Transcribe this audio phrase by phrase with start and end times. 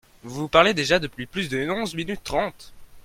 [0.23, 2.73] Vous parlez déjà depuis plus de onze minutes trente